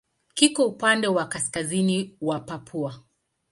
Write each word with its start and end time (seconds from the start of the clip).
Kiko 0.33 0.65
upande 0.67 1.07
wa 1.07 1.25
kaskazini 1.27 2.17
wa 2.21 2.39
Papua. 2.39 3.03